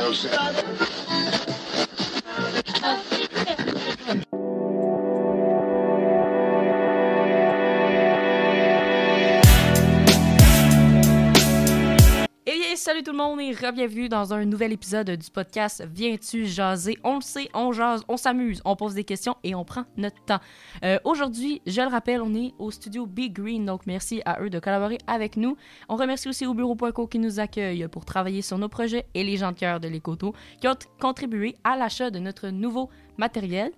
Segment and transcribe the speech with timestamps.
[0.00, 1.47] Music.
[12.88, 16.96] Salut tout le monde et bienvenue dans un nouvel épisode du podcast Viens-tu jaser?
[17.04, 20.24] On le sait, on jase, on s'amuse, on pose des questions et on prend notre
[20.24, 20.38] temps.
[20.82, 24.48] Euh, Aujourd'hui, je le rappelle, on est au studio Big Green, donc merci à eux
[24.48, 25.58] de collaborer avec nous.
[25.90, 29.36] On remercie aussi au bureau.co qui nous accueille pour travailler sur nos projets et les
[29.36, 33.70] gens de cœur de l'Écoto qui ont contribué à l'achat de notre nouveau matériel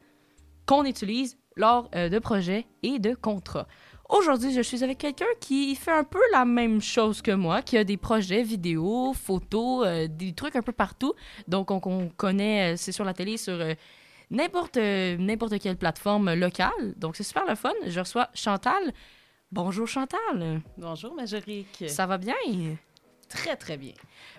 [0.67, 3.67] qu'on utilise lors euh, de projets et de contrats.
[4.11, 7.79] Aujourd'hui, je suis avec quelqu'un qui fait un peu la même chose que moi, qui
[7.79, 11.15] a des projets vidéo, photos, euh, des trucs un peu partout.
[11.47, 13.75] Donc, on, on connaît, euh, c'est sur la télé, sur euh,
[14.31, 16.95] n'importe n'importe quelle plateforme locale.
[16.97, 17.73] Donc, c'est super le fun.
[17.87, 18.93] Je reçois Chantal.
[19.53, 20.61] Bonjour Chantal.
[20.77, 21.85] Bonjour, Majorique.
[21.87, 22.35] Ça va bien?
[23.29, 23.93] Très, très bien.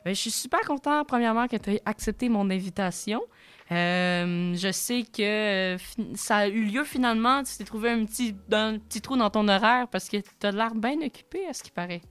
[0.03, 3.21] Ben, je suis super content, premièrement, que tu aies accepté mon invitation.
[3.71, 5.77] Euh, je sais que euh,
[6.15, 7.43] ça a eu lieu finalement.
[7.43, 10.51] Tu t'es trouvé un petit, un petit trou dans ton horaire parce que tu as
[10.51, 12.01] l'air bien occupé, à ce qui paraît.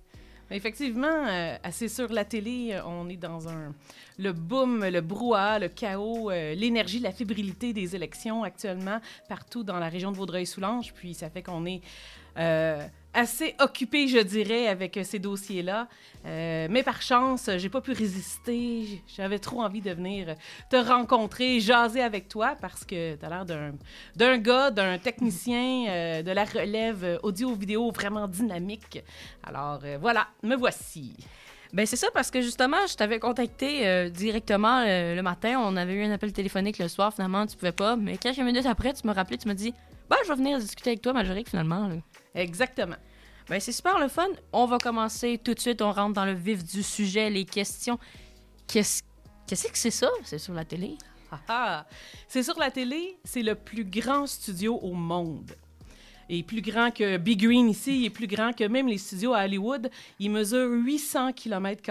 [0.52, 3.72] Effectivement, euh, assez sur la télé, on est dans un
[4.19, 9.89] le boom, le brouhaha, le chaos, l'énergie, la fébrilité des élections actuellement partout dans la
[9.89, 10.92] région de Vaudreuil-Soulanges.
[10.95, 11.83] Puis ça fait qu'on est
[13.14, 15.89] assez occupé, je dirais, avec euh, ces dossiers-là.
[16.27, 19.02] Euh, mais par chance, euh, j'ai pas pu résister.
[19.17, 20.34] J'avais trop envie de venir
[20.70, 23.72] te rencontrer, jaser avec toi parce que tu as l'air d'un
[24.17, 29.02] d'un gars, d'un technicien de la relève audio-vidéo vraiment dynamique.
[29.42, 31.14] Alors voilà, me voici.
[31.72, 35.61] Ben c'est ça parce que justement, je t'avais contacté directement le matin.
[35.61, 37.12] On avait eu un appel téléphonique le soir.
[37.12, 37.97] Finalement, tu pouvais pas.
[37.97, 39.72] Mais quelques minutes après, tu m'as rappelé, tu m'as dit
[40.11, 41.86] Ben, je vais venir discuter avec toi, Majorique, finalement.
[41.86, 41.94] là.
[42.34, 42.97] Exactement.
[43.48, 44.27] Ben, c'est super le fun.
[44.52, 45.80] On va commencer tout de suite.
[45.83, 47.98] On rentre dans le vif du sujet, les questions.
[48.67, 49.02] Qu'est-ce
[49.47, 50.11] qu'est-ce que c'est ça?
[50.25, 50.97] C'est sur la télé?
[51.30, 51.86] Ah, ah.
[52.28, 55.52] C'est sur la télé, c'est le plus grand studio au monde.
[56.28, 59.34] Et plus grand que Big Green ici, il est plus grand que même les studios
[59.34, 59.90] à Hollywood.
[60.20, 61.83] Il mesure 800 km.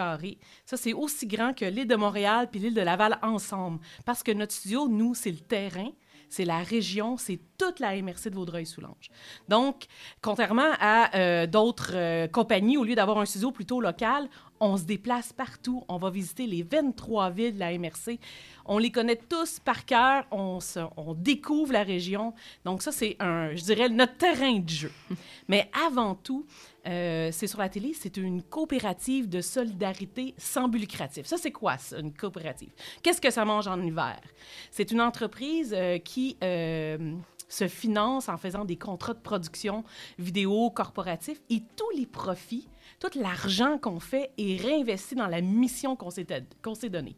[0.65, 3.79] Ça, c'est aussi grand que l'île de Montréal puis l'île de Laval ensemble.
[4.05, 5.89] Parce que notre studio, nous, c'est le terrain,
[6.29, 9.09] c'est la région, c'est toute la MRC de Vaudreuil-Soulanges.
[9.47, 9.85] Donc,
[10.21, 14.83] contrairement à euh, d'autres euh, compagnies, au lieu d'avoir un studio plutôt local, on se
[14.83, 15.83] déplace partout.
[15.87, 18.19] On va visiter les 23 villes de la MRC.
[18.65, 20.25] On les connaît tous par cœur.
[20.31, 22.33] On, se- on découvre la région.
[22.65, 24.91] Donc, ça, c'est un, je dirais, notre terrain de jeu.
[25.47, 26.45] Mais avant tout,
[26.87, 31.25] euh, c'est sur la télé, c'est une coopérative de solidarité sans but lucratif.
[31.25, 32.71] Ça, c'est quoi, ça, une coopérative?
[33.01, 34.19] Qu'est-ce que ça mange en hiver?
[34.71, 37.15] C'est une entreprise euh, qui euh,
[37.47, 39.83] se finance en faisant des contrats de production
[40.19, 42.67] vidéo corporatifs et tous les profits,
[42.99, 47.15] tout l'argent qu'on fait est réinvesti dans la mission qu'on s'est donnée.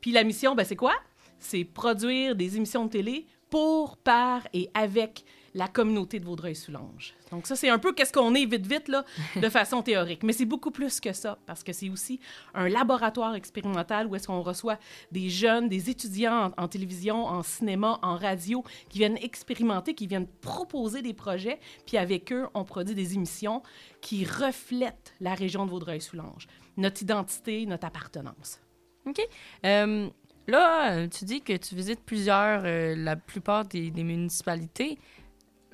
[0.00, 0.94] Puis la mission, ben, c'est quoi?
[1.38, 5.24] C'est produire des émissions de télé pour, par et avec
[5.54, 7.14] la communauté de Vaudreuil-Soulanges.
[7.30, 9.04] Donc ça, c'est un peu qu'est-ce qu'on est vite, vite, là,
[9.36, 10.22] de façon théorique.
[10.22, 12.20] Mais c'est beaucoup plus que ça, parce que c'est aussi
[12.54, 14.78] un laboratoire expérimental où est-ce qu'on reçoit
[15.12, 20.06] des jeunes, des étudiants en, en télévision, en cinéma, en radio, qui viennent expérimenter, qui
[20.06, 23.62] viennent proposer des projets, puis avec eux, on produit des émissions
[24.00, 26.46] qui reflètent la région de Vaudreuil-Soulanges,
[26.76, 28.60] notre identité, notre appartenance.
[29.06, 29.20] OK.
[29.64, 30.08] Euh,
[30.46, 34.98] là, tu dis que tu visites plusieurs, euh, la plupart des, des municipalités.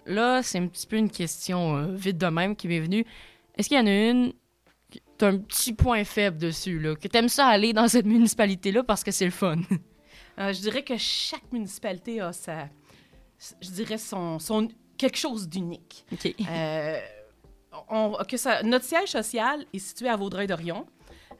[0.06, 3.04] Là, c'est un petit peu une question euh, vite de même qui m'est venue.
[3.56, 4.32] Est-ce qu'il y en a une
[4.90, 8.84] que t'as un petit point faible dessus, là, que t'aimes ça aller dans cette municipalité-là
[8.84, 9.58] parce que c'est le fun?
[10.38, 12.68] Euh, je dirais que chaque municipalité a sa,
[13.60, 14.68] je dirais son, son
[14.98, 16.04] quelque chose d'unique.
[16.12, 16.34] OK.
[16.48, 17.00] Euh,
[17.88, 20.86] on- que ça, notre siège social est situé à Vaudreuil-Dorion.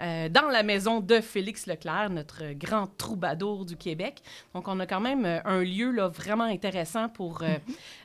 [0.01, 4.23] Euh, dans la maison de Félix Leclerc, notre grand troubadour du Québec.
[4.55, 7.57] Donc, on a quand même euh, un lieu là, vraiment intéressant pour euh,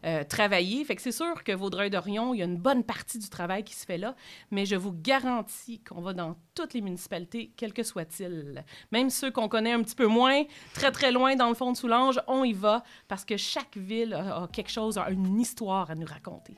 [0.06, 0.84] euh, travailler.
[0.86, 3.76] Fait que c'est sûr que Vaudreuil-Dorion, il y a une bonne partie du travail qui
[3.76, 4.16] se fait là,
[4.52, 8.64] mais je vous garantis qu'on va dans toutes les municipalités, quels que soient-ils.
[8.92, 10.44] Même ceux qu'on connaît un petit peu moins,
[10.74, 14.14] très, très loin dans le fond de Soulanges, on y va parce que chaque ville
[14.14, 16.56] a, a quelque chose, a une histoire à nous raconter.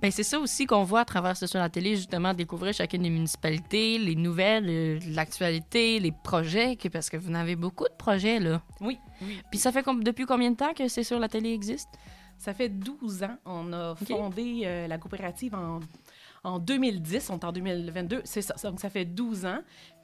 [0.00, 3.02] Ben, c'est ça aussi qu'on voit à travers ce sur la télé, justement, découvrir chacune
[3.02, 7.84] des municipalités, les nouvelles, euh, l'actualité, les projets, que, parce que vous en avez beaucoup
[7.84, 8.62] de projets, là.
[8.80, 9.40] Oui, oui.
[9.50, 11.88] Puis ça fait depuis combien de temps que c'est sur la télé existe?
[12.38, 13.36] Ça fait 12 ans.
[13.44, 15.80] On a fondé euh, la coopérative en,
[16.44, 17.30] en 2010.
[17.30, 18.20] On est en 2022.
[18.22, 18.54] C'est ça.
[18.62, 19.58] Donc, ça fait 12 ans.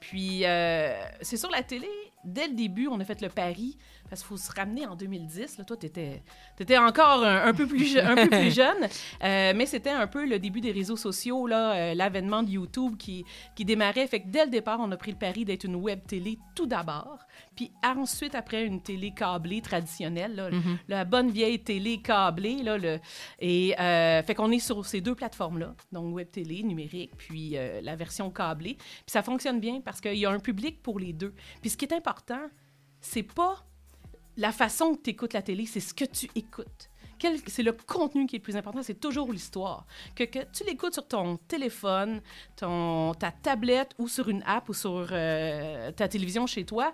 [0.09, 1.89] Puis, euh, c'est sur la télé
[2.25, 3.77] dès le début, on a fait le pari,
[4.09, 5.57] parce qu'il faut se ramener en 2010.
[5.57, 8.87] Là, toi, tu étais, encore un, peu plus, un peu plus jeune,
[9.23, 13.25] euh, mais c'était un peu le début des réseaux sociaux, euh, l'avènement de YouTube qui,
[13.55, 14.07] qui démarrait.
[14.07, 16.65] Fait que dès le départ, on a pris le pari d'être une web télé tout
[16.65, 17.19] d'abord,
[17.55, 20.77] puis ensuite, après, une télé câblée traditionnelle, là, Mhm.
[20.87, 22.63] la bonne vieille télé câblée.
[22.63, 22.99] Là, le,
[23.39, 28.29] et fait qu'on est sur ces deux plateformes-là, donc web télé, numérique, puis la version
[28.29, 28.75] câblée.
[28.75, 31.33] Puis ça fonctionne bien parce qu'il y a un public pour les deux.
[31.61, 32.49] Puis ce qui est important,
[33.01, 33.65] c'est pas
[34.37, 36.89] la façon que tu écoutes la télé, c'est ce que tu écoutes.
[37.47, 39.85] C'est le contenu qui est le plus important, c'est toujours l'histoire.
[40.15, 42.21] Que, que tu l'écoutes sur ton téléphone,
[42.57, 46.93] ta tablette ou sur une app ou sur euh, ta télévision chez toi,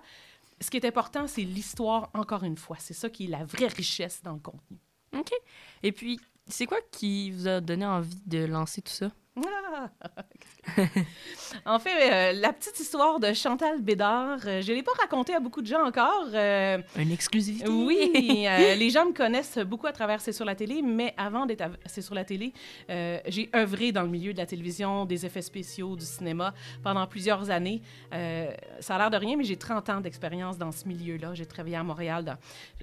[0.60, 2.76] ce qui est important, c'est l'histoire, encore une fois.
[2.78, 4.78] C'est ça qui est la vraie richesse dans le contenu.
[5.12, 5.32] OK.
[5.82, 9.10] Et puis, c'est quoi qui vous a donné envie de lancer tout ça?
[9.34, 9.88] Ah!
[11.66, 15.34] en fait, euh, la petite histoire de Chantal Bédard, euh, je ne l'ai pas racontée
[15.34, 16.26] à beaucoup de gens encore.
[16.34, 17.66] euh, Une exclusivité?
[17.68, 21.46] oui, euh, les gens me connaissent beaucoup à travers C'est sur la télé, mais avant
[21.46, 22.52] d'être C'est sur la télé,
[22.88, 26.52] j'ai œuvré dans le milieu de la télévision, des effets spéciaux, du cinéma
[26.82, 27.80] pendant plusieurs années.
[28.80, 31.32] Ça a l'air de rien, mais j'ai 30 ans d'expérience dans ce milieu-là.
[31.34, 32.36] J'ai travaillé à Montréal dans,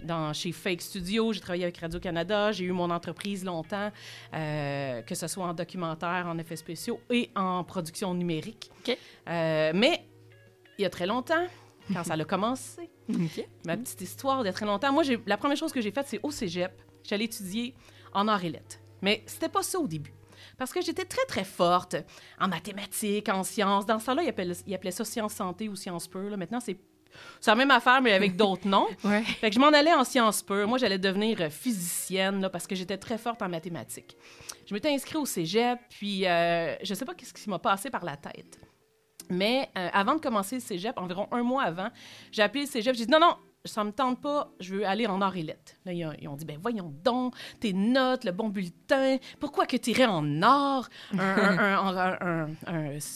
[0.04, 3.92] dans- chez Fake Studio, j'ai travaillé avec Radio-Canada, j'ai eu mon entreprise longtemps,
[4.32, 8.72] que ce soit en documentaire, en effets spéciaux et en production numérique.
[9.28, 10.06] Euh, mais
[10.78, 11.46] il y a très longtemps,
[11.94, 12.90] quand ça a commencé,
[13.66, 14.92] ma petite histoire de très longtemps.
[14.94, 16.72] Moi, la première chose que j'ai faite, c'est au cégep.
[17.04, 17.76] J'allais étudier
[18.14, 18.78] en arts et lettres.
[19.02, 20.14] Mais c'était pas ça au début.
[20.58, 21.96] Parce que j'étais très, très forte
[22.40, 23.86] en mathématiques, en sciences.
[23.86, 26.30] Dans ce temps-là, ils appelaient, ça sciences santé ou sciences pures.
[26.30, 26.38] là.
[26.38, 26.78] Maintenant, c'est
[27.40, 28.88] c'est la même affaire, mais avec d'autres noms.
[29.04, 29.24] Ouais.
[29.24, 30.68] Fait que je m'en allais en sciences pures.
[30.68, 34.18] Moi, j'allais devenir euh, physicienne là, parce que j'étais très forte en mathématiques.
[34.66, 38.06] Je m'étais inscrite au cégep, puis euh, je sais pas qu'est-ce qui m'a passé par
[38.06, 38.60] la tête.
[39.30, 41.90] Mais euh, avant de commencer le cégep, environ un mois avant,
[42.32, 42.96] j'ai appelé le cégep.
[42.96, 43.36] J'ai dit non, non,
[43.66, 45.74] ça me tente pas, je veux aller en arts et lettres.
[45.86, 49.66] Là, ils ont, ils ont dit, ben voyons donc, tes notes, le bon bulletin, pourquoi
[49.66, 50.90] que tu irais en art?
[51.14, 51.20] Il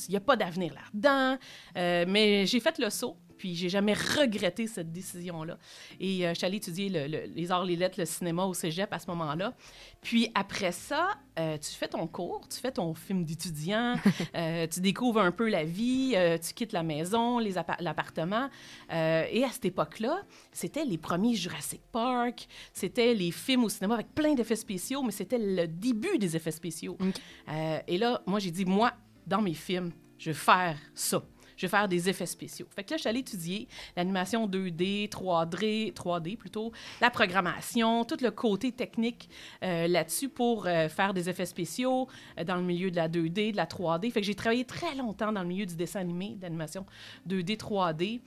[0.09, 1.37] n'y a pas d'avenir là-dedans.
[1.77, 3.17] Euh, mais j'ai fait le saut.
[3.43, 5.57] Puis j'ai jamais regretté cette décision-là.
[5.99, 8.53] Et euh, je suis allée étudier le- le- les arts, les lettres, le cinéma au
[8.53, 9.53] cégep à ce moment-là.
[10.01, 13.95] Puis après ça, euh, tu fais ton cours, tu fais ton film d'étudiant,
[14.35, 18.47] euh, tu découvres un peu la vie, euh, tu quittes la maison, l'appartement.
[18.89, 20.21] Et à cette époque-là,
[20.53, 25.11] c'était les premiers Jurassic Park, c'était les films au cinéma avec plein d'effets spéciaux, mais
[25.11, 26.97] c'était le début des effets spéciaux.
[27.89, 28.93] Et là, moi, j'ai dit, moi,
[29.27, 31.21] dans mes films, je vais faire ça.
[31.57, 32.67] Je vais faire des effets spéciaux.
[32.75, 36.71] Fait que là, je suis allée étudier l'animation 2D, 3D, 3D plutôt,
[37.01, 39.29] la programmation, tout le côté technique
[39.63, 42.07] euh, là-dessus pour euh, faire des effets spéciaux
[42.39, 44.11] euh, dans le milieu de la 2D, de la 3D.
[44.11, 46.85] Fait que j'ai travaillé très longtemps dans le milieu du dessin animé, de l'animation
[47.27, 48.21] 2D, 3D.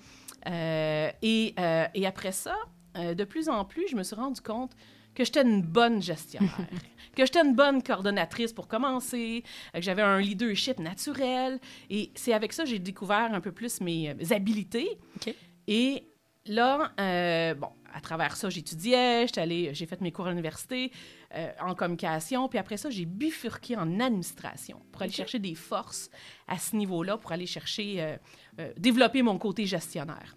[0.47, 1.55] Euh, et,
[1.95, 2.55] et après ça,
[2.95, 4.73] de plus en plus, je me suis rendu compte
[5.17, 6.57] que j'étais une bonne gestionnaire,
[7.17, 9.43] que j'étais une bonne coordonnatrice pour commencer,
[9.75, 11.59] euh, que j'avais un leadership naturel.
[11.91, 14.99] Et c'est avec ça que j'ai découvert un peu plus mes, euh, mes habiletés.
[15.17, 15.35] OK.
[15.67, 16.05] Et
[16.47, 20.93] là, euh, bon, à travers ça, j'étudiais, allée- j'ai fait mes cours à l'université
[21.35, 26.11] euh, en communication, puis après ça, j'ai bifurqué en administration pour aller chercher des forces
[26.47, 28.17] à ce niveau-là, pour aller chercher, euh,
[28.61, 30.37] euh, développer mon côté gestionnaire.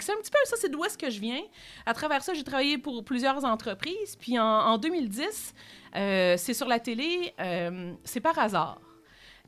[0.00, 1.42] C'est un petit peu ça, c'est d'où est-ce que je viens.
[1.86, 4.16] À travers ça, j'ai travaillé pour plusieurs entreprises.
[4.18, 5.54] Puis en, en 2010,
[5.96, 8.78] euh, c'est sur la télé, euh, c'est par hasard.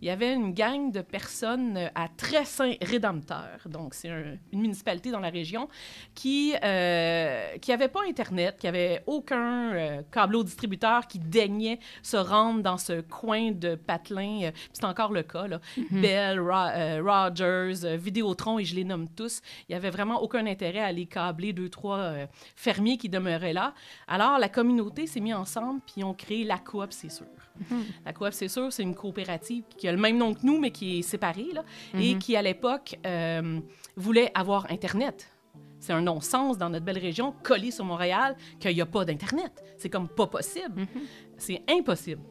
[0.02, 5.12] Il y avait une gang de personnes euh, à Très-Saint-Rédempteur, donc c'est un- une municipalité
[5.12, 5.68] dans la région,
[6.14, 12.16] qui euh, qui avait pas Internet, qui avait aucun euh, câbleau distributeur qui daignait se
[12.16, 14.42] rendre dans ce coin de patelin.
[14.44, 15.60] euh, c'est encore le cas, là.
[15.92, 19.40] Bell, Ro- euh, Rogers, Vidéotron, et je les nomme tous.
[19.68, 22.12] Il y avait vraiment aucun intérêt à aller câbler deux, trois
[22.56, 23.72] fermiers qui demeuraient là.
[24.08, 27.26] Alors, la communauté s'est mise ensemble, puis ont créé la coop, c'est sûr.
[28.04, 30.70] La coop, c'est sûr, c'est une coopérative qui a le même nom que nous, mais
[30.70, 31.64] qui est séparée, là,
[31.98, 32.18] et Mhm.
[32.18, 33.60] qui, à l'époque, euh,
[33.96, 35.28] voulait avoir Internet.
[35.78, 39.64] C'est un non-sens dans notre belle région, collé sur Montréal, qu'il n'y a pas d'Internet.
[39.76, 40.80] C'est comme pas possible.
[40.82, 40.86] Mhm.
[41.36, 42.22] C'est impossible.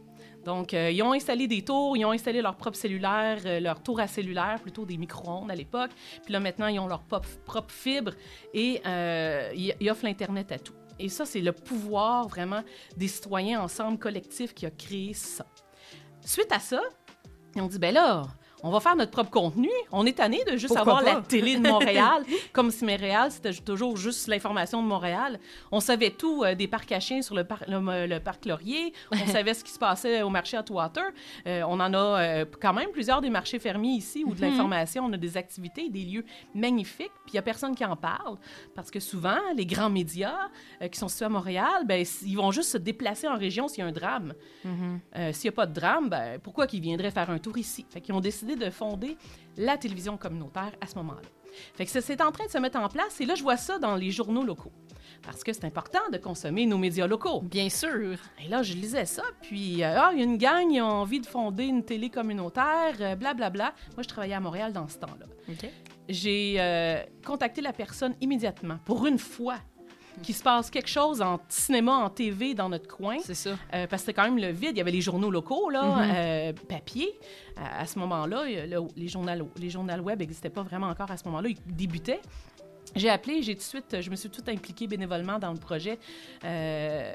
[0.46, 3.84] Donc, euh, ils ont installé des tours, ils ont installé leur propre cellulaire, euh, leur
[3.84, 5.92] tour à cellulaire, plutôt des micro-ondes à l'époque.
[6.24, 8.14] Puis là, maintenant, ils ont leur propre fibre
[8.54, 10.74] et euh, ils, ils offrent l'Internet à tout.
[11.02, 12.64] Et ça, c'est le pouvoir vraiment
[12.96, 15.46] des citoyens ensemble, collectifs, qui a créé ça.
[16.24, 16.82] Suite à ça,
[17.56, 18.28] ils ont dit, ben là,
[18.64, 19.70] on va faire notre propre contenu.
[19.92, 21.14] On est tanné de juste Pourquoi avoir pas?
[21.20, 25.40] la télé de Montréal, comme si Montréal, c'était toujours juste l'information de Montréal.
[25.72, 28.94] On savait tout euh, des parcs à chiens sur le, par- le- le parc Laurier.
[29.12, 31.04] On savait ce qui se passait au marché Atwater.
[31.48, 35.06] Euh, on en a euh, quand même plusieurs des marchés fermiers ici où de l'information,
[35.06, 38.38] on a des activités, des lieux magnifiques, puis il n'y a personne qui en parle.
[38.76, 40.50] Parce que souvent, les grands médias
[40.82, 43.80] euh, qui sont situés à Montréal, ben, ils vont juste se déplacer en région s'il
[43.80, 44.34] y a un drame.
[45.18, 47.86] Euh, S'il n'y a pas de drame, ben, pourquoi qu'ils viendraient faire un tour ici?
[47.90, 49.18] Fait qu'ils ont décidé de fonder
[49.58, 51.22] la télévision communautaire à ce moment-là.
[51.76, 53.78] Fait que c'est en train de se mettre en place et là, je vois ça
[53.78, 54.72] dans les journaux locaux.
[55.24, 57.42] Parce que c'est important de consommer nos médias locaux.
[57.42, 58.18] Bien sûr.
[58.44, 60.86] Et là, je lisais ça, puis euh, ah, il y a une gang, ils ont
[60.86, 63.74] envie de fonder une télé communautaire, euh, blablabla.
[63.96, 65.26] Moi, je travaillais à Montréal dans ce temps-là.
[65.50, 65.70] OK.
[66.10, 69.58] J'ai euh, contacté la personne immédiatement, pour une fois,
[70.24, 73.18] qu'il se passe quelque chose en cinéma, en TV dans notre coin.
[73.24, 73.52] C'est ça.
[73.52, 74.72] Euh, parce que c'était quand même le vide.
[74.72, 76.12] Il y avait les journaux locaux, là, Mhm.
[76.16, 77.18] euh, papier.
[77.58, 81.18] À, à ce moment-là, le- les, journaux, les journaux web n'existaient pas vraiment encore à
[81.18, 81.50] ce moment-là.
[81.50, 82.22] Ils débutaient.
[82.96, 85.98] J'ai appelé, j'ai tout de suite, je me suis tout impliquée bénévolement dans le projet
[86.44, 87.14] euh,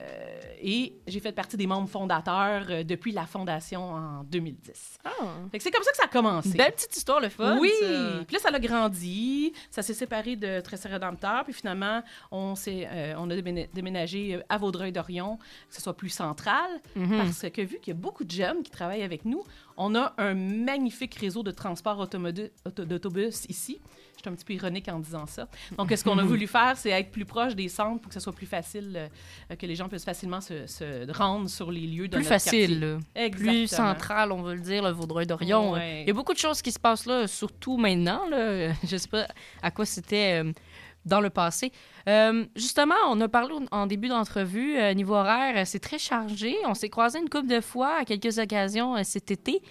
[0.62, 4.98] et j'ai fait partie des membres fondateurs euh, depuis la fondation en 2010.
[5.04, 5.10] Ah.
[5.58, 6.48] C'est comme ça que ça a commencé.
[6.50, 7.58] Une belle petite histoire, le fun.
[7.60, 8.24] Oui, ça.
[8.26, 12.88] puis là, ça a grandi, ça s'est séparé de Tressé Rédempteur, puis finalement, on, s'est,
[12.90, 17.18] euh, on a déména- déménagé euh, à Vaudreuil-Dorion, que ce soit plus central, Mhm.
[17.18, 19.42] parce que vu qu'il y a beaucoup de jeunes qui travaillent avec nous,
[19.76, 22.08] on a un magnifique réseau de transport
[22.76, 23.80] d'autobus ici.
[24.26, 25.46] Suis un petit peu ironique en disant ça.
[25.78, 28.20] Donc, ce qu'on a voulu faire, c'est être plus proche des centres pour que ce
[28.20, 29.08] soit plus facile,
[29.50, 32.28] euh, que les gens puissent facilement se, se rendre sur les lieux de Plus notre
[32.28, 32.98] facile,
[33.30, 35.72] plus central, on veut le dire, le Vaudreuil-Dorion.
[35.72, 36.02] Ouais.
[36.02, 38.28] Il y a beaucoup de choses qui se passent là, surtout maintenant.
[38.28, 38.72] Là.
[38.84, 39.28] Je sais pas
[39.62, 40.52] à quoi c'était euh,
[41.06, 41.72] dans le passé.
[42.08, 46.56] Euh, justement, on a parlé en début d'entrevue, euh, niveau horaire, euh, c'est très chargé.
[46.66, 49.62] On s'est croisé une couple de fois à quelques occasions euh, cet été.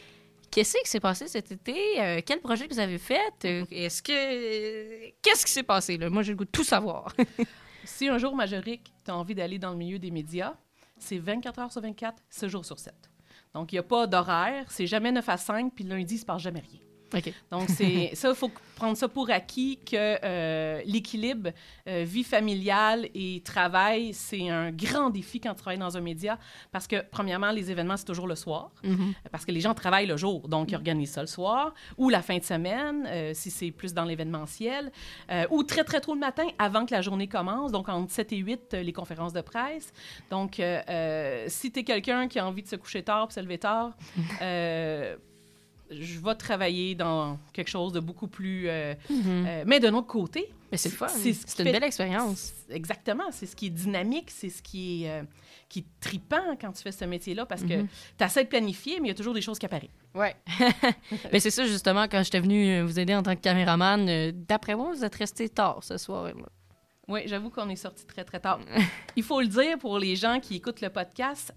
[0.55, 1.75] Qu'est-ce qui s'est passé cet été?
[2.00, 3.19] Euh, quel projet que vous avez fait?
[3.43, 5.12] Euh, Est-ce que...
[5.21, 5.97] Qu'est-ce qui s'est passé?
[5.97, 7.13] Moi, j'ai le goût de tout savoir.
[7.83, 10.55] Si un jour, Majorique, tu as envie d'aller dans le milieu des médias,
[10.97, 12.95] c'est 24 heures sur 24, 7 jours sur 7.
[13.53, 16.25] Donc, il n'y a pas d'horaire, c'est jamais 9 à 5, puis lundi, il se
[16.25, 16.79] passe jamais rien.
[17.51, 21.51] Donc, c'est ça, il faut prendre ça pour acquis que euh, l'équilibre
[21.88, 26.38] euh, vie familiale et travail, c'est un grand défi quand tu travailles dans un média
[26.71, 29.13] parce que, premièrement, les événements, c'est toujours le soir Mhm.
[29.31, 32.21] parce que les gens travaillent le jour, donc ils organisent ça le soir ou la
[32.21, 34.91] fin de semaine, euh, si c'est plus dans l'événementiel,
[35.51, 38.38] ou très, très tôt le matin avant que la journée commence, donc entre 7 et
[38.38, 39.93] 8, euh, les conférences de presse.
[40.29, 40.62] Donc,
[41.47, 43.93] si tu es quelqu'un qui a envie de se coucher tard puis se lever tard,
[45.92, 48.68] je vais travailler dans quelque chose de beaucoup plus...
[48.70, 49.46] euh, Mhm.
[49.48, 51.08] euh, mais d'un autre côté, Mais c'est le fun.
[51.08, 52.54] c'est ce une fait- belle expérience.
[52.70, 55.24] Exactement, c'est ce qui est dynamique, c'est ce qui est, euh,
[55.70, 57.88] qui est tripant quand tu fais ce métier-là parce que Mhm.
[58.18, 59.89] tu essaies de planifier, mais il y a toujours des choses qui apparaissent.
[60.13, 60.36] Ouais.
[61.34, 64.75] Mais c'est ça, justement, quand j'étais venue euh, vous aider en tant que caméraman, d'après
[64.75, 66.25] moi, vous êtes resté tard ce soir.
[66.25, 66.34] là.
[67.08, 68.60] Oui, j'avoue qu'on est sorti très, très tard.
[69.15, 71.54] Il faut le dire pour les gens qui écoutent le podcast.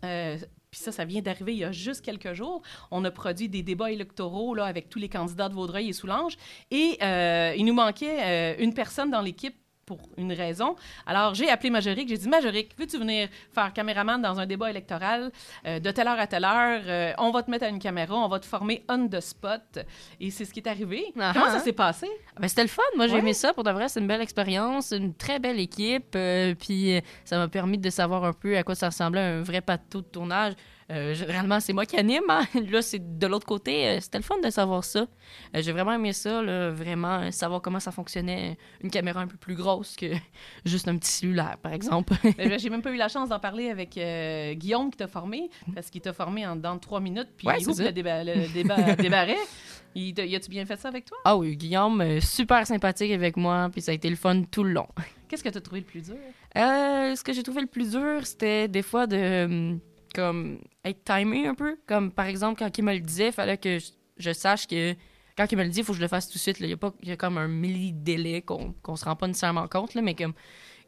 [0.71, 2.63] Puis ça, ça vient d'arriver il y a juste quelques jours.
[2.91, 6.37] On a produit des débats électoraux là, avec tous les candidats de Vaudreuil et Soulanges.
[6.71, 9.57] Et euh, il nous manquait euh, une personne dans l'équipe
[9.89, 10.77] pour une raison.
[11.07, 12.11] Alors, j'ai appelé Majorique.
[12.11, 15.33] J'ai dit, Majorique, veux-tu venir faire caméraman dans un débat électoral
[15.67, 16.83] euh, de telle heure à telle heure?
[16.87, 19.79] Euh, on va te mettre à une caméra, on va te former on the spot.
[20.21, 21.07] Et c'est ce qui est arrivé.
[21.19, 21.53] Ah Comment ah.
[21.53, 22.07] ça s'est passé?
[22.37, 22.83] Ah Ben, c'était le fun.
[22.97, 23.21] Moi, j'ai Ouais.
[23.21, 23.55] aimé ça.
[23.55, 26.15] Pour de vrai, c'est une belle expérience, une très belle équipe.
[26.17, 29.63] euh, puis ça m'a permis de savoir un peu à quoi ça ressemblait un vrai
[29.63, 30.53] plateau de tournage.
[30.91, 32.23] Euh, généralement, c'est moi qui anime.
[32.31, 32.45] hein.
[32.71, 33.87] Là, c'est de l'autre côté.
[33.89, 35.01] Euh, c'était le fun de savoir ça.
[35.55, 38.57] Euh, j'ai vraiment aimé ça, là, vraiment euh, savoir comment ça fonctionnait.
[38.83, 40.07] Une caméra un peu plus grosse que
[40.65, 42.15] juste un petit cellulaire, par exemple.
[42.39, 43.99] Ben, J'ai même pas eu la chance d'en parler avec
[44.59, 47.57] Guillaume qui t'a formé, parce qu'il t'a formé en dedans de trois minutes, puis Ouais,
[47.61, 49.37] il ouvre le, déba le déba- débarret.
[49.95, 51.19] Il a-tu bien fait ça avec toi?
[51.25, 53.69] ah oui, Guillaume, super sympathique avec moi.
[53.73, 54.87] Puis ça a été le fun tout le long.
[55.29, 56.17] Qu'est-ce que t'as trouvé le plus dur?
[56.55, 59.81] Ce que j'ai trouvé le plus dur, c'était des fois de hum,
[60.15, 61.77] comme être timé un peu.
[61.87, 63.79] Comme par exemple, quand il me le disait, il fallait que
[64.17, 64.95] je, sache que
[65.37, 66.59] quand il me le dit, il faut que je le fasse tout de suite.
[66.61, 69.27] Il y a, pas, il y a comme un milli-délai qu'on qu'on se rend pas
[69.27, 70.35] nécessairement compte, là, mais comme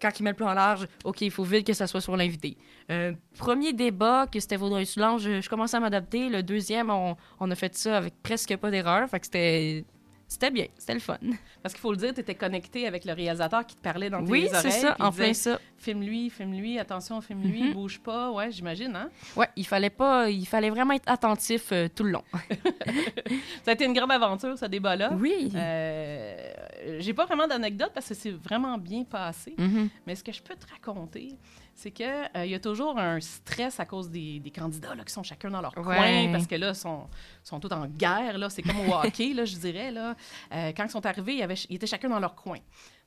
[0.01, 2.57] quand il met le plan large, OK, il faut vite que ça soit sur l'invité.
[2.91, 6.29] Euh, premier débat, que c'était Vaudreuil-Soulanges, je, je commençais à m'adapter.
[6.29, 9.09] Le deuxième, on, on a fait ça avec presque pas d'erreur.
[9.09, 9.85] Fait que c'était...
[10.33, 11.19] C'était bien, c'était le fun.
[11.63, 14.25] Parce qu'il faut le dire, tu étais connecté avec le réalisateur qui te parlait dans
[14.25, 14.63] tes Oui, oreilles.
[14.63, 15.59] c'est ça, en plein ça.
[15.77, 17.73] Filme-lui, filme-lui, attention, filme-lui, Mhm.
[17.73, 18.31] bouge pas.
[18.31, 19.11] Ouais, j'imagine, hein?
[19.35, 22.23] Ouais, il fallait pas, il fallait vraiment être attentif euh, tout le long.
[23.65, 25.13] Ça a été une grande aventure, ce débat-là.
[25.19, 25.51] Oui.
[25.55, 26.53] Euh,
[27.01, 29.55] J'ai pas vraiment d'anecdote parce que c'est vraiment bien passé.
[29.59, 29.89] Mhm.
[30.07, 31.37] Mais ce que je peux te raconter,
[31.81, 32.07] c'est qu'il
[32.37, 35.51] euh, y a toujours un stress à cause des, des candidats là, qui sont chacun
[35.51, 35.85] dans leur Ouais.
[35.85, 37.09] coin, parce que là, ils sont,
[37.43, 38.37] sont tous en guerre.
[38.37, 38.51] là.
[38.51, 39.91] C'est comme au hockey, là, je dirais.
[39.91, 40.15] Là.
[40.53, 42.59] Euh, quand ils sont arrivés, ils étaient chacun dans leur coin.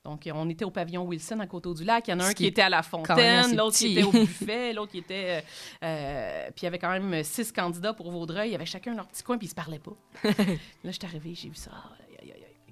[0.04, 2.08] Donc, on était au pavillon Wilson à Côte-du-Lac.
[2.08, 4.74] Il y en a un qui était à la fontaine, l'autre qui était au buffet,
[4.74, 5.44] l'autre qui était...
[5.84, 8.50] euh, puis il y avait quand même six candidats pour Vaudreuil.
[8.50, 9.94] Il y avait chacun leur petit coin, puis ils se parlaient pas.
[10.24, 10.34] là,
[10.84, 11.72] je suis arrivée, j'ai vu ça.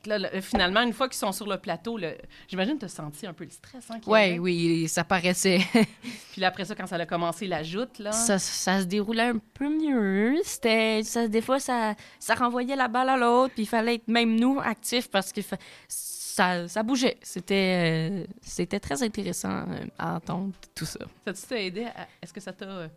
[0.05, 1.99] Là, là, finalement, une fois qu'ils sont sur le plateau,
[2.47, 3.83] j'imagine que tu as senti un peu le stress.
[3.91, 5.59] Hein, Ouais, oui, ça paraissait.
[6.31, 8.11] Puis là, après ça, quand ça a commencé la joute, là...
[8.11, 10.35] ça, ça se déroulait un peu mieux.
[10.43, 14.07] C'était, ça, des fois, ça, ça renvoyait la balle à l'autre, puis il fallait être
[14.07, 17.17] même nous actifs parce que fa- ça, ça bougeait.
[17.21, 20.99] C'était, euh, c'était très intéressant euh, à entendre tout ça.
[21.27, 22.87] Ça t'a aidé à- Est-ce que ça t'a.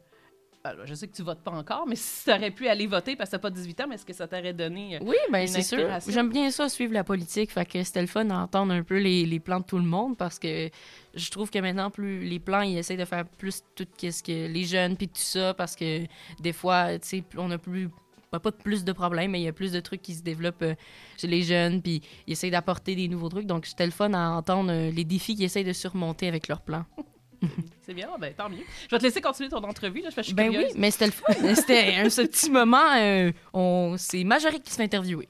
[0.67, 2.87] Euh, alors, je sais que tu votes pas encore, mais si tu aurais pu aller
[2.87, 4.97] voter parce que t'as pas 18 ans, mais est-ce que ça t'aurait donné.
[4.97, 5.89] euh, Oui, ben Une c'est sûr.
[6.09, 7.51] J'aime bien ça, suivre la politique.
[7.53, 10.17] Fait que c'était le fun d'entendre un peu les, les plans de tout le monde
[10.17, 10.71] parce que
[11.15, 14.49] je trouve que maintenant, plus les plans, ils essayent de faire plus tout ce que
[14.53, 16.05] les jeunes puis tout ça parce que
[16.41, 17.89] des fois, tu sais, on a plus
[18.31, 20.63] pas pas plus de problèmes, mais il y a plus de trucs qui se développent
[20.63, 20.75] euh,
[21.17, 23.47] chez les jeunes, puis ils essayent d'apporter des nouveaux trucs.
[23.47, 26.61] Donc, c'était le fun à entendre euh, les défis qu'ils essayent de surmonter avec leurs
[26.63, 26.85] plans.
[27.87, 28.65] C'est bien, ben, tant mieux.
[28.85, 31.13] Je vais te laisser continuer ton entrevue, là, je suis Ben oui, mais c'était le
[31.13, 31.33] fun.
[31.55, 32.95] C'était un ce petit moment.
[32.97, 33.97] euh, on...
[33.99, 35.29] C'est Majorique qui se fait interviewer.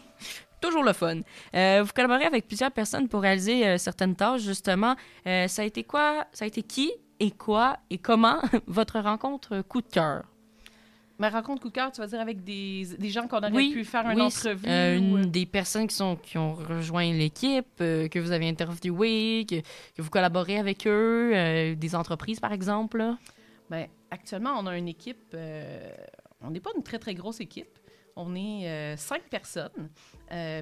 [0.60, 1.20] Toujours le fun.
[1.54, 4.96] Euh, vous collaborez avec plusieurs personnes pour réaliser euh, certaines tâches, justement.
[5.24, 6.26] Ça a été quoi?
[6.32, 10.24] Ça a été qui et quoi et comment votre rencontre coup de cœur?
[11.18, 13.72] Ma rencontre coup de cœur, tu vas dire avec des, des gens qu'on aurait Oui,
[13.72, 14.66] pu faire une oui, entrevue.
[14.68, 18.46] euh, ou, euh, des personnes qui, sont, qui ont rejoint l'équipe, euh, que vous avez
[18.48, 19.60] interviewé, que,
[19.94, 22.98] que vous collaborez avec eux, euh, des entreprises, par exemple.
[22.98, 23.16] là?
[23.70, 25.34] ben, actuellement, on a une équipe.
[26.42, 27.78] on n'est pas une très, très grosse équipe.
[28.14, 29.90] On est cinq personnes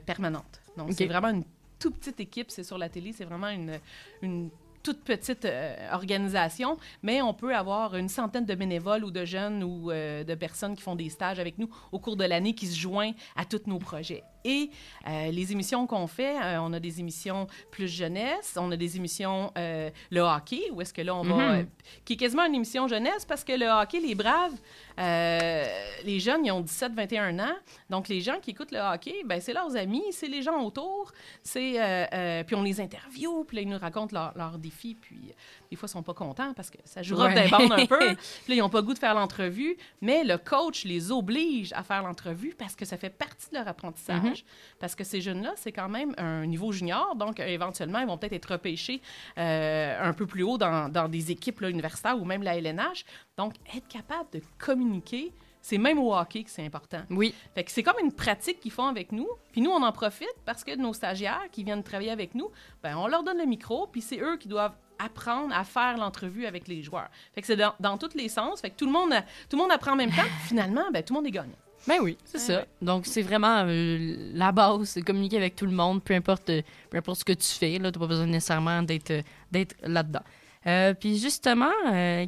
[0.07, 0.61] permanentes.
[0.77, 1.45] Donc, c'est vraiment une
[1.79, 2.51] toute petite équipe.
[2.51, 3.13] C'est sur la télé.
[3.13, 3.79] C'est vraiment une,
[4.23, 4.51] une
[4.85, 6.77] toute petite euh, organisation.
[7.03, 10.77] Mais on peut avoir une centaine de bénévoles ou de jeunes ou euh, de personnes
[10.77, 13.63] qui font des stages avec nous au cours de l'année qui se joignent à tous
[13.67, 14.23] nos projets.
[14.45, 14.71] Et
[15.07, 18.97] euh, les émissions qu'on fait, euh, on a des émissions plus jeunesse, on a des
[18.97, 21.35] émissions euh, le hockey, où est-ce que là, on va...
[21.57, 21.67] Mhm.
[22.05, 24.55] qui est quasiment une émission jeunesse parce que le hockey, les braves,
[24.99, 27.57] les jeunes, ils ont 17-21 ans.
[27.91, 31.13] Donc, les gens qui écoutent le hockey, ben, c'est leurs amis, c'est les gens autour.
[31.43, 34.97] C'est, puis on les interviewe, puis là, ils nous racontent leurs défis.
[35.01, 35.35] Puis
[35.71, 37.35] des fois, ils sont pas contents parce que ça joue Ouais.
[37.35, 37.99] des bandes un peu.
[38.15, 39.77] Puis là, ils n'ont pas le goût de faire l'entrevue.
[40.01, 43.69] Mais le coach les oblige à faire l'entrevue parce que ça fait partie de leur
[43.69, 44.34] apprentissage.
[44.81, 47.15] Parce que ces jeunes-là, c'est quand même un niveau junior.
[47.17, 49.01] Donc, euh, éventuellement, ils vont peut-être être repêchés
[49.39, 53.05] euh, un peu plus haut dans, dans des équipes là, universitaires ou même la LNH.
[53.37, 55.33] Donc, être capable de communiquer,
[55.65, 57.01] c'est même au hockey que c'est important.
[57.09, 57.35] Oui.
[57.55, 59.27] Fait que c'est comme une pratique qu'ils font avec nous.
[59.51, 62.51] Puis nous, on en profite parce que nos stagiaires qui viennent travailler avec nous,
[62.83, 66.45] ben, on leur donne le micro, puis c'est eux qui doivent apprendre à faire l'entrevue
[66.45, 67.09] avec les joueurs.
[67.35, 68.61] Fait que c'est dans, dans tous les sens.
[68.61, 69.15] Fait que tout le monde,
[69.49, 70.23] tout le monde apprend en même temps.
[70.23, 71.57] puis finalement, ben, tout le monde est gagnant.
[71.87, 72.57] Ben oui, c'est Ouais, ça.
[72.61, 72.67] ouais.
[72.81, 76.63] Donc, c'est vraiment euh, la base, c'est communiquer avec tout le monde, peu importe, euh,
[76.91, 77.75] peu importe ce que tu fais.
[77.77, 80.23] Tu n'as pas besoin nécessairement d'être euh, d'être là-dedans.
[80.67, 81.71] Euh, puis justement,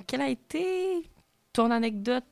[0.07, 1.09] quelle a été
[1.55, 2.25] ton anecdote,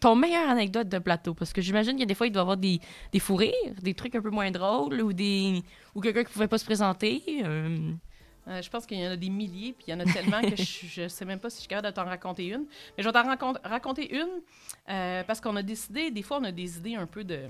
[0.00, 1.32] ton meilleure anecdote de plateau?
[1.32, 2.78] Parce que j'imagine qu'il y a des fois, il doit y avoir des,
[3.10, 5.62] des fous rires, des trucs un peu moins drôles ou, des,
[5.94, 7.22] ou quelqu'un qui pouvait pas se présenter.
[8.48, 10.40] Euh, je pense qu'il y en a des milliers, puis il y en a tellement
[10.40, 12.66] que je ne sais même pas si je suis capable de t'en raconter une.
[12.96, 14.40] Mais je vais t'en raconter, raconter une
[14.88, 17.40] euh, parce qu'on a décidé, des fois, on a des idées un peu de,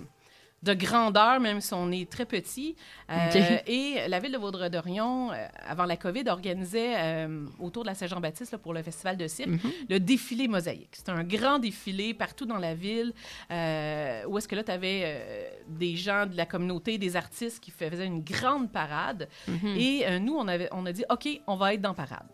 [0.62, 2.74] de grandeur, même si on est très petit.
[3.10, 3.58] Euh.
[3.66, 8.56] Et la ville de Vaudreuil-Dorion, euh, avant la COVID, organisait euh, autour de la Saint-Jean-Baptiste
[8.56, 9.60] pour le festival de cirque mhm.
[9.88, 10.90] le défilé mosaïque.
[10.92, 13.12] C'est un grand défilé partout dans la ville
[13.50, 18.06] où est-ce que là, tu avais des gens de la communauté, des artistes qui faisaient
[18.06, 19.28] une grande parade.
[19.46, 19.76] Mhm.
[19.76, 22.26] Et nous, on, avait, on a dit, OK, on va être dans parade.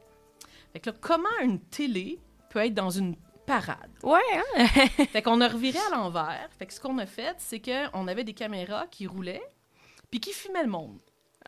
[0.73, 2.19] Fait que là, comment une télé
[2.51, 3.15] peut être dans une
[3.47, 3.91] parade?
[4.03, 4.67] Ouais, hein?
[5.13, 6.49] Fait qu'on a reviré à l'envers.
[6.59, 9.43] Fait que ce qu'on a fait, c'est qu'on avait des caméras qui roulaient
[10.11, 11.01] puis qui filmaient le monde.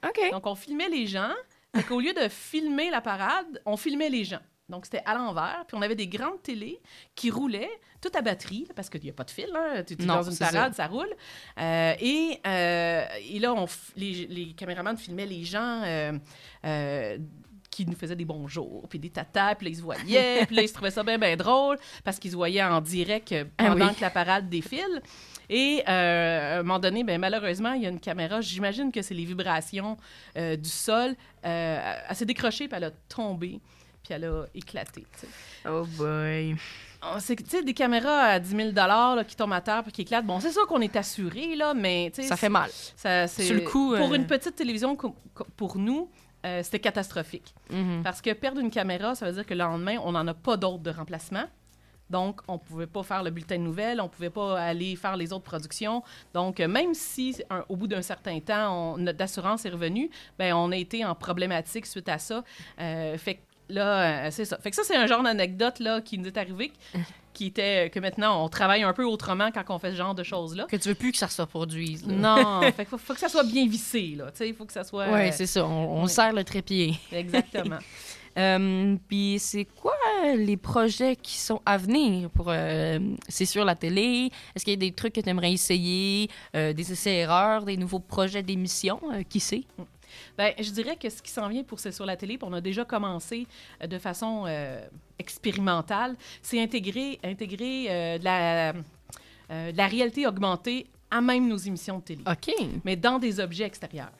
[0.04, 0.30] OK.
[0.32, 1.32] Donc, on filmait les gens.
[1.74, 4.40] Fait qu'au lieu de filmer la parade, on filmait les gens.
[4.68, 5.64] Donc, c'était à l'envers.
[5.68, 6.80] Puis, on avait des grandes télés
[7.14, 9.48] qui roulaient, tout à batterie, parce qu'il n'y a pas de fil.
[9.54, 9.84] Hein.
[9.86, 11.14] Tu es Non, dans une parade, ça, roule.
[11.60, 17.18] Euh, et, euh, et là, on les, les caméramans filmaient les gens euh,
[17.76, 20.44] qui nous faisaient des bonjours, puis des tatas, puis là, ils se voyaient.
[20.46, 23.32] puis là, ils se trouvaient ça bien, bien drôle, parce qu'ils se voyaient en direct
[23.32, 23.94] euh, Ah pendant oui.
[23.94, 25.02] que la parade défile.
[25.50, 29.02] Et euh, à un moment donné, ben, malheureusement, il y a une caméra, j'imagine que
[29.02, 29.96] c'est les vibrations
[30.38, 31.14] euh, du sol.
[31.44, 33.60] Euh, elle s'est décrochée, puis elle a tombé.
[34.02, 35.04] puis elle a éclaté.
[35.68, 36.56] Oh boy.
[37.02, 40.24] On- C'est des caméras à 10 000 là, qui tombent à terre puis qui éclatent.
[40.26, 42.70] Bon, c'est sûr qu'on est assuré, là, mais Ça fait mal.
[42.96, 46.08] ça, c'est- Sur le coup, Pour une petite télévision, pour nous,
[46.44, 47.54] euh, c'était catastrophique.
[47.70, 48.02] Mhm.
[48.02, 50.56] Parce que perdre une caméra, ça veut dire que le lendemain, on n'en a pas
[50.56, 51.44] d'autres de remplacement.
[52.08, 55.32] Donc, on pouvait pas faire le bulletin de nouvelles, on pouvait pas aller faire les
[55.32, 56.04] autres productions.
[56.34, 60.08] Donc, euh, même si, un- au bout d'un certain temps, on- notre assurance est revenue,
[60.38, 62.44] ben on a été en problématique suite à ça.
[62.80, 64.58] Euh, fait que là, euh, c'est ça.
[64.58, 66.72] Fait que ça, c'est un genre d'anecdote là qui nous est arrivé,
[67.32, 70.22] qui, était que maintenant, on travaille un peu autrement quand on fait ce genre de
[70.22, 70.66] choses-là.
[70.68, 72.06] Que tu veux plus que ça se reproduise.
[72.06, 72.14] là.
[72.14, 74.26] Non, fait faut, faut que ça soit bien vissé, là.
[74.26, 75.04] Tu sais, il faut que ça soit...
[75.04, 75.66] Euh, c'est ça.
[75.66, 76.08] On, on ouais.
[76.08, 76.94] serre le trépied.
[77.12, 77.78] Exactement.
[78.38, 79.94] Euh, Puis c'est quoi
[80.36, 82.98] les projets qui sont à venir pour euh,
[83.28, 84.30] c'est sur la télé?
[84.54, 87.98] Est-ce qu'il y a des trucs que tu aimerais essayer, euh, des essais-erreurs, des nouveaux
[87.98, 89.64] projets d'émission euh, Qui sait?
[90.38, 92.52] Ben, je dirais que ce qui s'en vient pour C'est sur la télé, puis on
[92.52, 93.46] a déjà commencé
[93.82, 94.80] euh, de façon euh,
[95.18, 98.70] expérimentale, c'est intégrer, intégrer euh, de, la,
[99.50, 102.52] euh, de la réalité augmentée à même nos émissions de télé, Ok.
[102.84, 104.10] mais dans des objets extérieurs.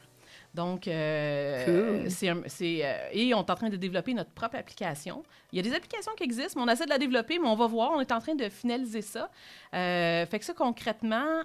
[0.55, 2.11] Donc, euh, Cool.
[2.11, 5.23] c'est euh, et on est en train de développer notre propre application.
[5.53, 7.57] Il y a des applications qui existent, mais on essaie de la développer, mais on
[7.57, 7.91] va voir.
[7.93, 9.29] On est en train de finaliser ça.
[9.75, 11.43] Euh, fait que ça, concrètement,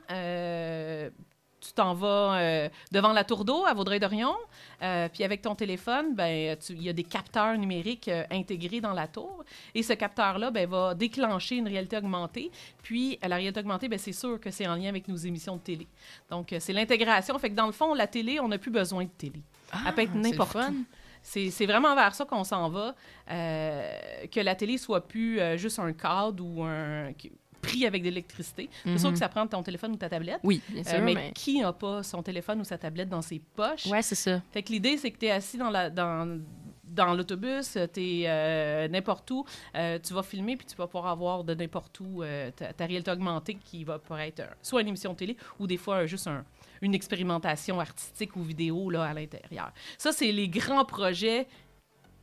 [1.62, 4.36] tu t'en vas euh, devant la tour d'eau à Vaudreuil-Dorion,
[4.82, 8.94] euh, puis avec ton téléphone, ben, il y a des capteurs numériques euh, intégrés dans
[8.94, 9.44] la tour,
[9.76, 14.12] et ce capteur-là ben, va déclencher une réalité augmentée, puis la réalité augmentée, ben, c'est
[14.12, 15.88] sûr que c'est en lien avec nos émissions de télé.
[16.30, 17.38] Donc, c'est l'intégration.
[17.38, 19.42] Fait que dans le fond, la télé, on n'a plus besoin de télé.
[19.86, 20.86] Elle peut être Ah, n'importe où.
[21.22, 22.96] C'est vraiment vers ça qu'on s'en va,
[23.28, 27.14] que la télé soit plus juste un cadre ou un
[27.62, 28.70] pris avec de l'électricité.
[28.84, 29.14] C'est sûr Mhm.
[29.14, 30.40] que ça prend ton téléphone ou ta tablette.
[30.44, 31.02] Oui, bien euh, sûr.
[31.02, 31.32] mais, mais...
[31.34, 33.86] qui n'a pas son téléphone ou sa tablette dans ses poches?
[33.88, 34.42] Ouais, c'est ça.
[34.52, 36.42] Fait que l'idée, c'est que tu es assis dans la dans,
[36.84, 39.46] dans l'autobus, tu es n'importe où,
[39.76, 42.86] euh, tu vas filmer, puis tu vas pouvoir avoir de n'importe où euh, ta, ta
[42.86, 46.04] réalité augmentée qui va pouvoir être euh, soit une émission de télé ou des fois
[46.04, 46.44] euh, juste un-
[46.82, 49.72] une expérimentation artistique ou vidéo là, à l'intérieur.
[49.98, 51.48] Ça, c'est les grands projets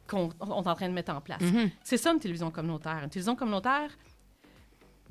[0.07, 1.41] qu'on on est en train de mettre en place.
[1.41, 1.71] Mhm.
[1.83, 3.01] C'est ça une télévision communautaire.
[3.05, 3.91] Une télévision communautaire,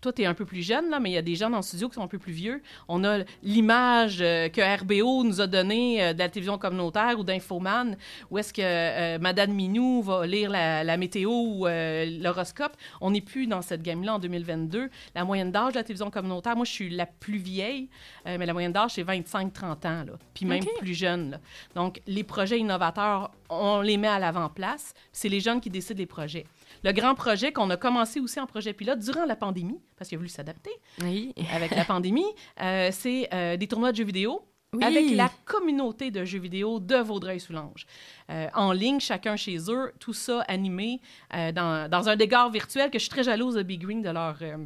[0.01, 1.57] toi, tu es un peu plus jeune, là, mais il y a des gens dans
[1.57, 2.61] le studio qui sont un peu plus vieux.
[2.87, 7.23] On a l'image euh, que RBO nous a donnée euh, de la télévision communautaire ou
[7.23, 7.97] d'Infoman,
[8.29, 12.75] où est-ce que euh, Madame Minou va lire la, la météo ou l'horoscope.
[13.01, 14.89] On n'est plus dans cette game-là en 2022.
[15.15, 17.89] La moyenne d'âge de la télévision communautaire, moi, je suis la plus vieille,
[18.25, 21.31] mais la moyenne d'âge, c'est 25-30 ans, là, puis même plus jeune.
[21.31, 21.39] là.
[21.75, 24.93] Donc, les projets innovateurs, on les met à l'avant-place.
[25.11, 26.45] C'est les jeunes qui décident les projets.
[26.83, 30.17] Le grand projet qu'on a commencé aussi en projet pilote durant la pandémie, parce qu'il
[30.17, 31.33] a voulu s'adapter Oui.
[31.53, 32.25] avec la pandémie,
[32.61, 34.41] euh, c'est euh, des tournois de jeux vidéo
[34.73, 34.83] Oui.
[34.83, 37.85] avec la communauté de jeux vidéo de Vaudreuil-Soulanges.
[38.29, 41.01] Euh, en ligne, chacun chez eux, tout ça animé
[41.33, 44.09] euh, dans, dans un décor virtuel que je suis très jalouse de Big Green, de
[44.09, 44.37] leur...
[44.41, 44.57] euh,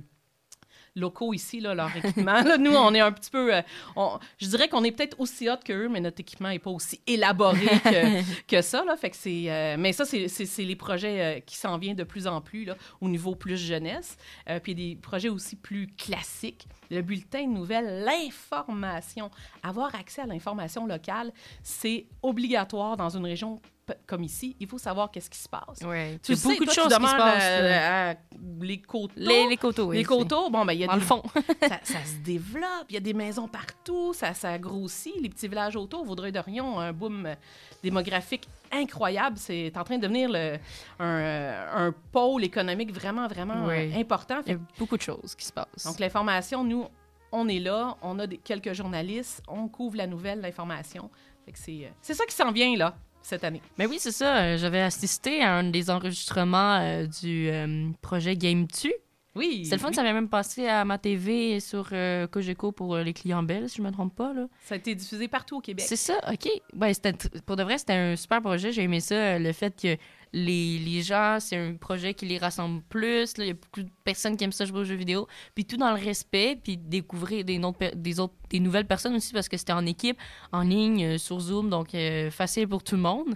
[0.95, 2.41] locaux ici, là, leur équipement.
[2.41, 3.53] Là, nous, on est un petit peu...
[3.55, 3.61] euh,
[3.95, 6.99] on- je dirais qu'on est peut-être aussi hot qu'eux, mais notre équipement n'est pas aussi
[7.07, 8.83] élaboré que, que ça.
[8.83, 10.27] Là, fait que c'est, euh, mais ça, c'est,
[10.63, 14.17] les projets euh, qui s'en viennent de plus en plus là, au niveau plus jeunesse.
[14.63, 16.67] Puis des projets aussi plus classiques.
[16.91, 19.31] Le bulletin de nouvelles, l'information.
[19.63, 21.31] Avoir accès à l'information locale,
[21.63, 23.59] c'est obligatoire dans une région
[24.07, 24.55] comme ici.
[24.59, 25.81] Il faut savoir qu'est-ce qui se passe.
[25.83, 26.17] Ouais.
[26.23, 27.43] Tu sais, beaucoup de toi, choses qui se passent.
[27.43, 28.13] euh,
[28.61, 29.11] les coteaux.
[29.17, 29.97] Les, les coteaux, oui.
[29.97, 31.23] Les c'est- coteaux, bon, ben, il y a Dans des le fond.
[31.61, 32.85] ça, ça se développe.
[32.89, 34.13] Il y a des maisons partout.
[34.13, 35.15] Ça, ça grossit.
[35.21, 37.35] Les petits villages autour, Vaudreuil-Dorion, un boom
[37.83, 39.37] démographique incroyable.
[39.37, 40.57] C'est en train de devenir le,
[40.99, 43.93] un, euh, un pôle économique vraiment, vraiment Oui.
[43.93, 44.41] euh, important.
[44.45, 45.85] Il y a beaucoup de choses qui se passent.
[45.85, 46.85] donc, l'information, nous,
[47.31, 47.95] on est là.
[48.01, 49.41] On a des, quelques journalistes.
[49.47, 51.09] On couvre la nouvelle, l'information.
[51.53, 53.61] C'est, euh, c'est ça qui s'en vient, là, cette année.
[53.77, 54.55] Mais oui, c'est ça.
[54.57, 58.93] J'avais assisté à un des enregistrements euh, du euh, projet Game Tu.
[59.35, 59.61] Oui.
[59.63, 59.95] C'était le fun, oui.
[59.95, 63.69] ça avait même passé à ma TV sur euh, Cogeco pour euh, les clients belges,
[63.69, 64.33] si je me trompe pas.
[64.33, 64.47] Là.
[64.65, 65.85] Ça a été diffusé partout au Québec.
[65.87, 66.49] C'est ça, OK.
[66.75, 68.71] Tr- pour de vrai, c'était un super projet.
[68.73, 69.95] J'ai aimé ça, euh, le fait que
[70.33, 73.33] les, les gens, c'est un projet qui les rassemble plus.
[73.37, 75.27] Il y a beaucoup de personnes qui aiment ça jouer aux jeux vidéo.
[75.55, 79.31] Puis tout dans le respect, puis découvrir des, autres des, autres, des nouvelles personnes aussi,
[79.31, 80.17] parce que c'était en équipe,
[80.51, 81.95] en ligne, euh, sur Zoom, donc
[82.31, 83.35] facile pour tout le monde.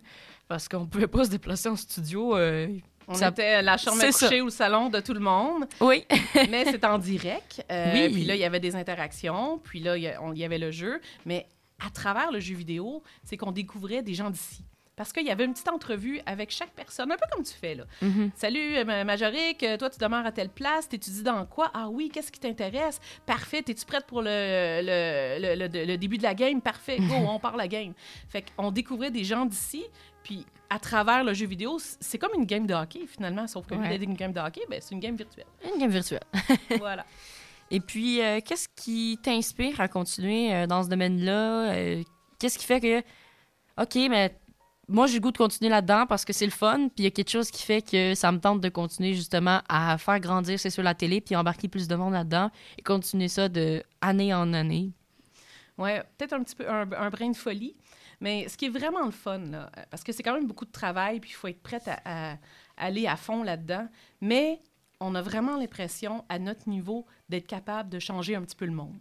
[0.49, 2.35] Parce qu'on pouvait pas se déplacer en studio.
[3.07, 5.65] On Ça- était la chambre à coucher ou le salon de tout le monde.
[5.79, 6.05] Oui.
[6.49, 7.63] mais c'est en direct.
[7.71, 8.09] Euh, Oui.
[8.13, 9.59] Puis là, il y avait des interactions.
[9.59, 10.99] Puis là, il y, avait le jeu.
[11.25, 11.45] Mais
[11.85, 14.63] à travers le jeu vidéo, c'est qu'on découvrait des gens d'ici.
[14.97, 17.75] parce qu'il y avait une petite entrevue avec chaque personne, un peu comme tu fais
[17.75, 17.83] là.
[18.01, 18.31] Mhm.
[18.33, 21.69] Salut, euh, Majorique, euh, toi, tu demeures à telle place, t'étudies dans quoi?
[21.73, 23.01] Ah oui, qu'est-ce qui t'intéresse?
[23.25, 26.61] Parfait, es-tu prête pour le, le, le, le- le début de la game?
[26.61, 27.91] Parfait, go, on part la game.
[28.29, 29.83] Fait qu'on découvrait des gens d'ici,
[30.25, 33.75] puis à travers le jeu vidéo, c'est comme une game de hockey, finalement, sauf que
[33.75, 33.95] Ouais.
[33.97, 35.45] une game de hockey, ben, c'est une game virtuelle.
[35.63, 36.23] Une game virtuelle.
[36.79, 37.05] voilà.
[37.69, 41.71] Et puis, euh, qu'est-ce qui t'inspire à continuer euh, dans ce domaine-là?
[41.73, 42.03] Euh,
[42.39, 42.99] qu'est-ce qui fait que,
[43.81, 44.35] OK, mais
[44.87, 47.07] moi, j'ai le goût de continuer là-dedans parce que c'est le fun, puis il y
[47.07, 50.59] a quelque chose qui fait que ça me tente de continuer justement à faire grandir,
[50.59, 54.33] c'est sur la télé, puis embarquer plus de monde là-dedans et continuer ça de année
[54.33, 54.91] en année.
[55.77, 57.75] Ouais, peut-être un petit peu un, un brin de folie,
[58.21, 60.65] mais ce qui est vraiment le fun, là, euh, parce que c'est quand même beaucoup
[60.65, 62.37] de travail, puis il faut être prête à, à
[62.77, 63.87] aller à fond là-dedans,
[64.21, 64.61] mais
[64.99, 68.71] on a vraiment l'impression, à notre niveau, d'être capable de changer un petit peu le
[68.71, 68.97] monde.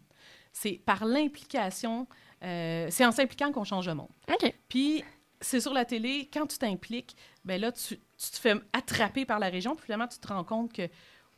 [0.53, 2.07] C'est par l'implication,
[2.43, 4.11] euh, c'est en s'impliquant qu'on change le monde.
[4.29, 4.53] OK.
[4.69, 5.05] Puis,
[5.41, 9.39] c'est sur la télé, quand tu t'impliques, ben là, tu, tu te fais attraper par
[9.39, 10.89] la région, puis finalement, tu te rends compte que,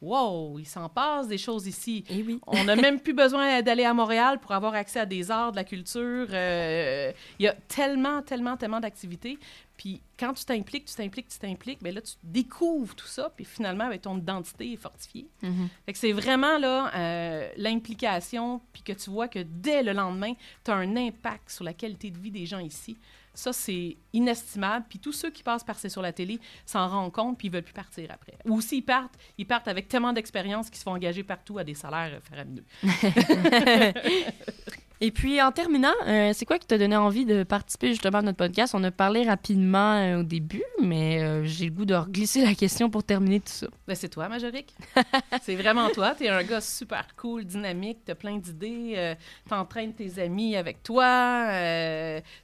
[0.07, 2.05] wow, il s'en passe des choses ici.
[2.09, 2.40] Et oui.
[2.47, 5.57] On n'a même plus besoin d'aller à Montréal pour avoir accès à des arts, de
[5.57, 6.27] la culture.
[6.33, 9.38] Euh, Il y a tellement, tellement, tellement d'activités.
[9.77, 13.31] Puis quand tu t'impliques, tu t'impliques, tu t'impliques, bien là, tu découvres tout ça.
[13.35, 15.27] Puis finalement, ben, ton identité est fortifiée.
[15.42, 15.69] Mhm.
[15.85, 20.33] Fait que c'est vraiment là euh, l'implication, puis que tu vois que dès le lendemain,
[20.64, 22.97] tu as un impact sur la qualité de vie des gens ici.
[23.37, 24.87] Ça, c'est inestimable.
[24.88, 27.51] Puis tous ceux qui passent par C'est sur la télé s'en rendent compte, puis ils
[27.53, 28.38] veulent plus partir après.
[28.46, 31.75] Ou s'ils partent, ils partent avec tellement d'expérience qu'ils se font engager partout à des
[31.75, 32.64] salaires euh, faramineux.
[35.01, 38.23] Et puis, en terminant, euh, c'est quoi qui t'a donné envie de participer justement à
[38.23, 38.75] notre podcast?
[38.75, 42.55] On a parlé rapidement euh, au début, mais euh, j'ai le goût de glisser la
[42.55, 43.67] question pour terminer tout ça.
[43.87, 44.75] Ben, c'est toi, Majorique.
[45.43, 46.15] c'est vraiment toi.
[46.15, 49.15] T'es un gars super cool, dynamique, t'as plein d'idées,
[49.49, 51.49] t'entraînes tes amis avec toi.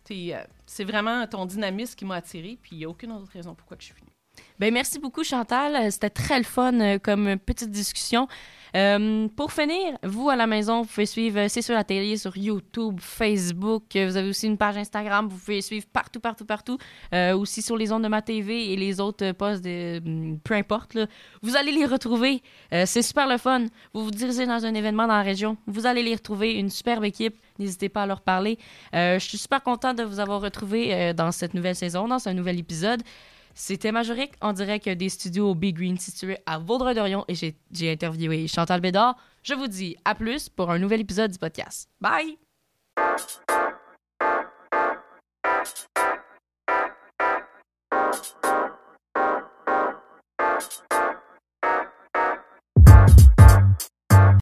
[0.05, 3.77] c'est vraiment ton dynamisme qui m'a attiré, puis il n'y a aucune autre raison pourquoi
[3.77, 4.12] que je suis venue.
[4.59, 8.29] Ben merci beaucoup Chantal, Euh, c'était très le fun euh, comme petite discussion.
[8.75, 12.37] Euh, pour finir, vous à la maison, vous pouvez suivre C'est sur la télé, sur
[12.37, 13.83] YouTube, Facebook.
[13.95, 16.79] Vous avez aussi une page Instagram, vous pouvez suivre partout, partout, partout.
[17.12, 20.97] Aussi sur les ondes de ma TV et les autres postes hum, peu importe.
[21.43, 22.43] Vous allez les retrouver.
[22.71, 23.67] C'est super le fun.
[23.93, 26.55] Vous vous dirigez dans un événement dans la région, vous allez les retrouver.
[26.55, 27.37] Une superbe équipe.
[27.59, 28.59] N'hésitez pas à leur parler.
[28.95, 32.59] Je suis super contente de vous avoir retrouvé dans cette nouvelle saison, dans ce nouvel
[32.59, 33.03] épisode.
[33.55, 38.81] C'était Majorique en direct des studios Big Green situés à Vaudreuil-Dorion et j'ai- interviewé Chantal
[38.81, 39.17] Bédard.
[39.43, 41.88] Je vous dis à plus pour un nouvel épisode du podcast.
[42.01, 42.38] Bye!